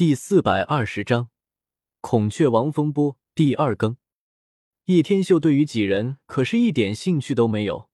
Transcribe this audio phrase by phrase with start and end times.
[0.00, 1.28] 第四百二十章
[2.00, 3.98] 孔雀王风波第二更。
[4.86, 7.90] 叶天秀对于几人可是一点兴趣都没有，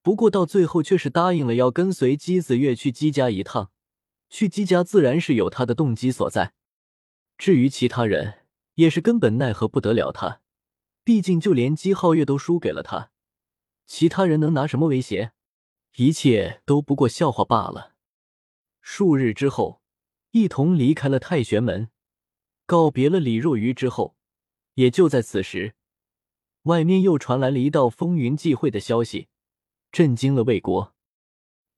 [0.00, 3.72] 不过到最后却是答应了要跟随姬子月去姬家一趟。
[4.30, 6.52] 去姬家自然是有他的动机所在。
[7.36, 10.40] 至于其他人，也是根本奈何不得了他。
[11.02, 13.10] 毕竟就连姬皓月都输给了他，
[13.86, 15.32] 其他人能拿什么威胁？
[15.96, 17.96] 一切都不过笑话罢了。
[18.80, 19.82] 数日之后。
[20.32, 21.90] 一同离开了太玄门，
[22.66, 24.16] 告别了李若愚之后，
[24.74, 25.74] 也就在此时，
[26.64, 29.28] 外面又传来了一道风云际会的消息，
[29.90, 30.94] 震惊了魏国。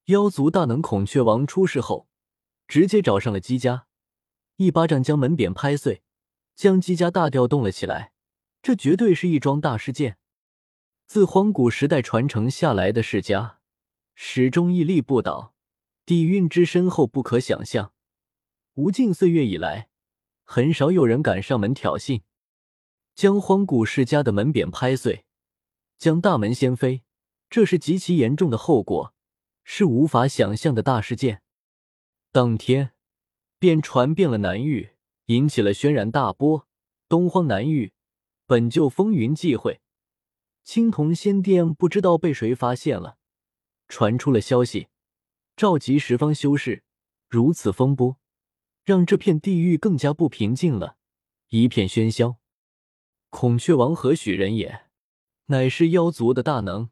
[0.07, 2.09] 妖族大能孔雀王出事后，
[2.67, 3.87] 直接找上了姬家，
[4.57, 6.03] 一巴掌将门匾拍碎，
[6.57, 8.13] 将姬家大调动了起来。
[8.61, 10.19] 这绝对是一桩大事件。
[11.07, 13.61] 自荒古时代传承下来的世家，
[14.17, 15.55] 始终屹立不倒，
[16.05, 17.93] 底蕴之深厚不可想象。
[18.81, 19.91] 无尽岁月以来，
[20.43, 22.23] 很少有人敢上门挑衅，
[23.15, 25.27] 将荒古世家的门匾拍碎，
[25.99, 27.03] 将大门掀飞，
[27.51, 29.15] 这是极其严重的后果，
[29.65, 31.43] 是无法想象的大事件。
[32.33, 32.93] 当天
[33.59, 34.93] 便传遍了南域，
[35.27, 36.67] 引起了轩然大波。
[37.07, 37.93] 东荒南域
[38.47, 39.83] 本就风云际会，
[40.65, 43.19] 青铜仙殿不知道被谁发现了，
[43.89, 44.89] 传出了消息，
[45.55, 46.83] 召集十方修士，
[47.29, 48.20] 如此风波。
[48.85, 50.97] 让这片地狱更加不平静了，
[51.49, 52.37] 一片喧嚣。
[53.29, 54.87] 孔雀王何许人也？
[55.47, 56.91] 乃是妖族的大能。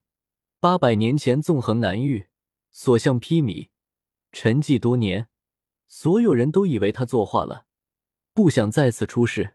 [0.60, 2.26] 八百年前纵横南域，
[2.72, 3.68] 所向披靡，
[4.32, 5.28] 沉寂多年，
[5.86, 7.66] 所有人都以为他作画了，
[8.34, 9.54] 不想再次出世。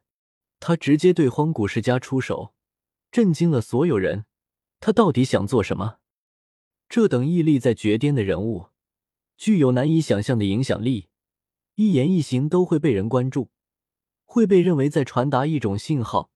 [0.62, 2.54] 他直接对荒古世家出手，
[3.12, 4.26] 震惊了所有人。
[4.80, 5.98] 他到底想做什么？
[6.88, 8.68] 这等屹立在绝巅的人物，
[9.36, 11.10] 具有难以想象的影响力。
[11.76, 13.50] 一言一行都会被人关注，
[14.26, 16.30] 会被认为在传达一种信号，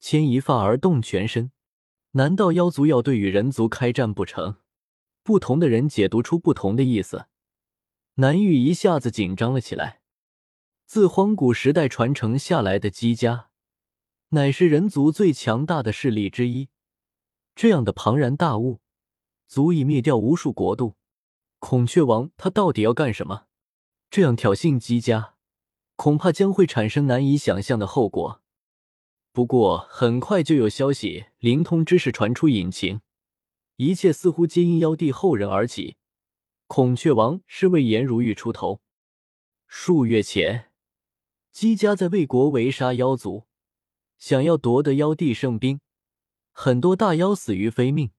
[0.00, 1.52] 牵一发而动全身。
[2.12, 4.56] 难道妖族要对与人族开战不成？
[5.22, 7.26] 不同的人解读出不同的意思。
[8.14, 10.00] 南域一下子紧张了起来。
[10.86, 13.50] 自荒古时代传承下来的姬家，
[14.30, 16.68] 乃是人族最强大的势力之一。
[17.54, 18.80] 这样的庞然大物，
[19.46, 20.96] 足以灭掉无数国度。
[21.58, 23.46] 孔雀王他到底要干什么？
[24.14, 25.34] 这样挑衅姬家，
[25.96, 28.40] 恐怕将会产生难以想象的后果。
[29.32, 33.00] 不过，很快就有消息灵通之事传出隐情，
[33.74, 35.96] 一切似乎皆因妖帝后人而起。
[36.68, 38.80] 孔雀王是为颜如玉出头。
[39.66, 40.70] 数月前，
[41.50, 43.46] 姬家在魏国围杀妖族，
[44.16, 45.80] 想要夺得妖帝圣兵，
[46.52, 48.12] 很多大妖死于非命，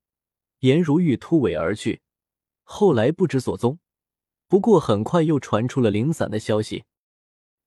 [0.60, 2.02] 颜如玉突围而去，
[2.64, 3.80] 后来不知所踪。
[4.48, 6.86] 不过，很快又传出了零散的消息。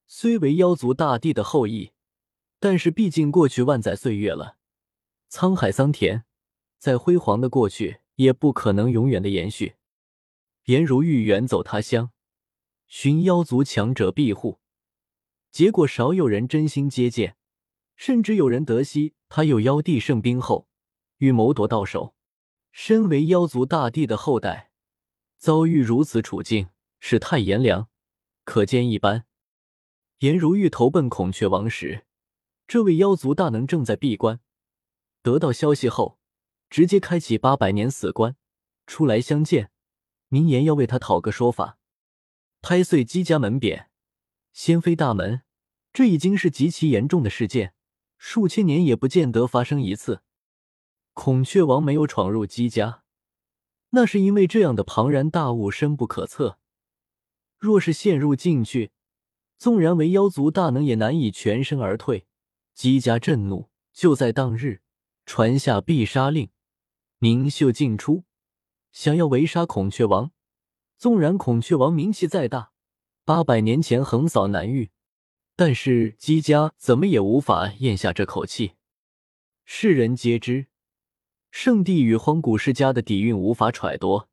[0.07, 1.91] 虽为妖族大帝的后裔，
[2.59, 4.57] 但是毕竟过去万载岁月了，
[5.29, 6.23] 沧海桑田，
[6.77, 9.75] 再辉煌的过去也不可能永远的延续。
[10.65, 12.11] 颜如玉远走他乡，
[12.87, 14.59] 寻妖族强者庇护，
[15.51, 17.35] 结果少有人真心接见，
[17.95, 20.67] 甚至有人得悉他有妖帝圣兵后，
[21.17, 22.15] 欲谋夺到手。
[22.71, 24.68] 身为妖族大帝的后代。
[25.39, 26.67] 遭遇如此处境，
[26.99, 27.87] 是太炎凉，
[28.43, 29.25] 可见一斑。
[30.17, 32.05] 颜如玉投奔孔雀王时，
[32.67, 34.41] 这位妖族大能正在闭关。
[35.21, 36.19] 得到消息后，
[36.69, 38.35] 直接开启八百年死关，
[38.85, 39.71] 出来相见，
[40.27, 41.77] 明言要为他讨个说法。
[42.61, 43.85] 拍碎姬家门匾，
[44.51, 45.43] 掀飞大门，
[45.93, 47.73] 这已经是极其严重的事件，
[48.17, 50.21] 数千年也不见得发生一次。
[51.13, 53.03] 孔雀王没有闯入姬家。
[53.91, 56.59] 那是因为这样的庞然大物深不可测，
[57.57, 58.91] 若是陷入进去，
[59.57, 62.25] 纵然为妖族大能也难以全身而退。
[62.73, 64.81] 姬家震怒，就在当日
[65.25, 66.49] 传下必杀令，
[67.17, 68.23] 明秀进出，
[68.93, 70.31] 想要围杀孔雀王。
[70.97, 72.71] 纵然孔雀王名气再大，
[73.25, 74.91] 八百年前横扫南域，
[75.57, 78.75] 但是姬家怎么也无法咽下这口气。
[79.65, 80.68] 世人皆知。
[81.51, 84.27] 圣地与荒古世家的底蕴无法揣度，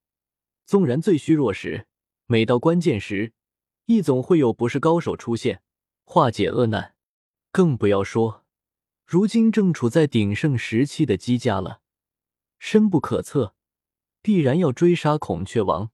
[0.64, 1.86] 纵然最虚弱时，
[2.26, 3.32] 每到关键时，
[3.86, 5.62] 亦总会有不是高手出现，
[6.04, 6.94] 化解厄难。
[7.50, 8.44] 更不要说，
[9.06, 11.80] 如今正处在鼎盛时期的姬家了，
[12.58, 13.54] 深不可测，
[14.20, 15.90] 必然要追杀孔雀王。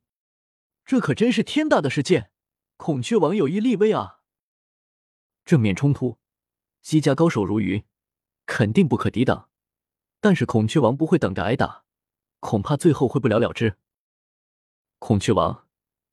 [0.84, 2.32] 这可真是天大的事件，
[2.76, 4.22] 孔雀王有意立威啊！
[5.44, 6.18] 正面冲突，
[6.80, 7.84] 姬家高手如云，
[8.44, 9.51] 肯定不可抵挡。
[10.22, 11.82] 但是孔雀王不会等着挨打，
[12.38, 13.76] 恐怕最后会不了了之。
[15.00, 15.66] 孔雀王，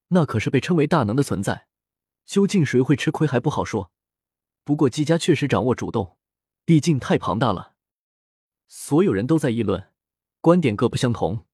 [0.07, 1.67] 那可是被称为大能的存在，
[2.25, 3.91] 究竟谁会吃亏还不好说。
[4.63, 6.17] 不过姬家确实掌握主动，
[6.65, 7.75] 毕竟太庞大了。
[8.67, 9.91] 所有人都在议论，
[10.41, 11.45] 观点各不相同。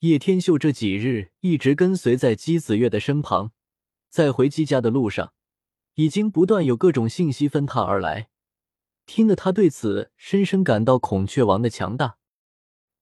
[0.00, 3.52] 叶天秀这几日一直跟随在姬子月的身旁，
[4.08, 5.32] 在回姬家的路上，
[5.94, 8.29] 已经不断有各种信息分他而来，
[9.06, 12.18] 听得他对此深深感到孔雀王的强大。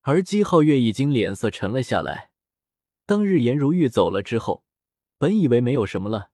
[0.03, 2.31] 而姬皓月已经脸色沉了下来。
[3.05, 4.65] 当日颜如玉走了之后，
[5.19, 6.31] 本以为没有什么了，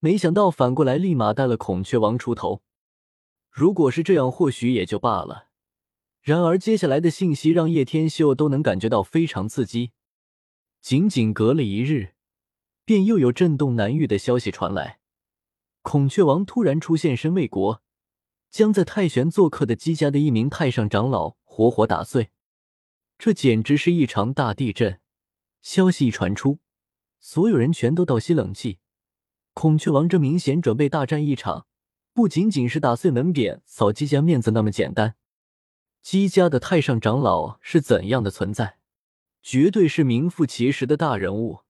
[0.00, 2.62] 没想到反过来立马带了孔雀王出头。
[3.50, 5.48] 如果是这样，或许也就罢了。
[6.20, 9.92] 然而，接下来的信息让叶天秀都能感觉到非常刺激。
[10.80, 12.14] 仅仅隔了一日，
[12.84, 15.00] 便又有震动南域的消息传来：
[15.82, 17.82] 孔雀王突然出现身魏国，
[18.50, 22.30] 将在太玄做客的姬家的一名太上长老活活打碎。
[23.18, 25.00] 这简直是一场大地震！
[25.60, 26.60] 消息一传出，
[27.18, 28.78] 所有人全都倒吸冷气。
[29.54, 31.66] 孔雀王这明显准备大战一场，
[32.12, 35.16] 不仅仅是打碎门匾、扫姬家面子那么简单。
[36.00, 38.78] 姬家的太上长老是怎样的存在？
[39.42, 41.60] 绝对是名副其实的大人物，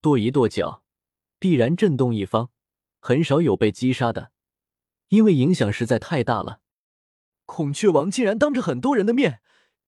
[0.00, 0.82] 跺一跺脚，
[1.38, 2.50] 必然震动一方，
[2.98, 4.30] 很少有被击杀的，
[5.08, 6.60] 因为影响实在太大了。
[7.46, 9.40] 孔雀王竟然当着很多人的面，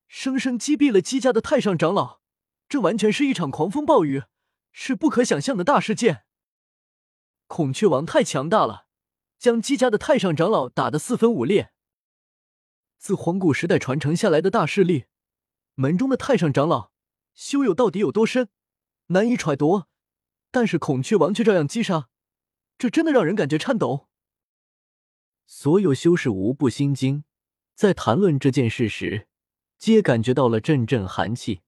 [0.08, 2.20] 生生击毙了姬家的太上长老，
[2.68, 4.24] 这完全是一场狂风暴雨，
[4.72, 6.24] 是不可想象的大事件。
[7.46, 8.86] 孔雀王太强大了，
[9.38, 11.72] 将姬家的太上长老打得四分五裂。
[12.98, 15.04] 自黄古时代传承下来的大势力，
[15.74, 16.90] 门中的太上长老
[17.34, 18.48] 修有到底有多深，
[19.08, 19.84] 难以揣度。
[20.50, 22.08] 但是孔雀王却照样击杀，
[22.78, 24.05] 这真的让人感觉颤抖。
[25.46, 27.24] 所有修士无不心惊，
[27.74, 29.28] 在谈论这件事时，
[29.78, 31.62] 皆感觉到了阵阵寒气。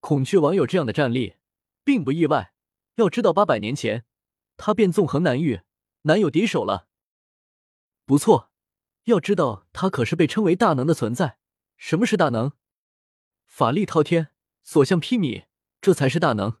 [0.00, 1.34] 孔雀王有这样的战力，
[1.82, 2.54] 并不意外。
[2.96, 4.04] 要知道，八百年前
[4.56, 5.62] 他便纵横南域，
[6.02, 6.88] 难有敌手了。
[8.04, 8.50] 不错。
[9.04, 11.38] 要知道，他可是被称为大能的存在。
[11.76, 12.52] 什么是大能？
[13.44, 14.30] 法力滔天，
[14.62, 15.44] 所向披靡，
[15.82, 16.58] 这才是大能。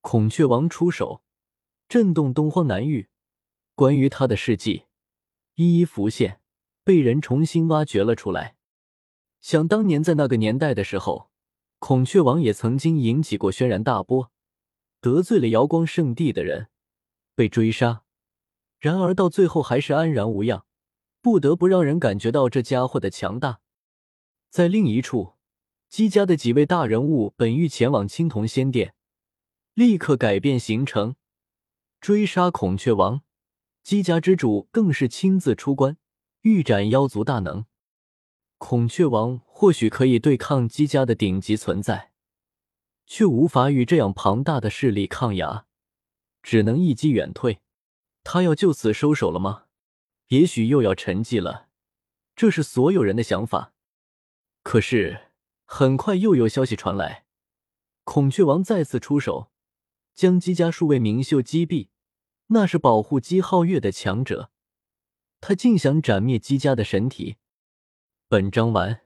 [0.00, 1.22] 孔雀王出手，
[1.88, 3.08] 震动东荒南域。
[3.76, 4.86] 关于他的事迹，
[5.62, 6.40] 一一浮现，
[6.82, 8.56] 被人重新挖掘了出来。
[9.40, 11.30] 想当年，在那个年代的时候，
[11.78, 14.32] 孔雀王也曾经引起过轩然大波，
[15.00, 16.68] 得罪了瑶光圣地的人，
[17.36, 18.02] 被追杀。
[18.80, 20.66] 然而到最后，还是安然无恙。
[21.20, 23.60] 不得不让人感觉到这家伙的强大。
[24.50, 25.34] 在另一处，
[25.88, 28.94] 姬家的几位大人物本欲前往青铜仙殿，
[29.74, 31.14] 立刻改变行程，
[32.00, 33.22] 追杀孔雀王。
[33.82, 35.96] 姬家之主更是亲自出关，
[36.42, 37.66] 欲斩妖族大能。
[38.58, 42.12] 孔雀王或许可以对抗姬家的顶级存在，
[43.06, 45.66] 却无法与这样庞大的势力抗压，
[46.42, 47.60] 只能一击远退。
[48.22, 49.64] 他要就此收手了吗？
[50.28, 51.68] 也许又要沉寂了，
[52.36, 53.74] 这是所有人的想法。
[54.62, 55.32] 可是
[55.64, 57.26] 很快又有消息传来，
[58.04, 59.50] 孔雀王再次出手，
[60.14, 61.88] 将姬家数位名秀击毙。
[62.54, 64.50] 那是保护姬皓月的强者，
[65.40, 67.36] 他竟想斩灭姬家的神体。
[68.28, 69.00] 本章完。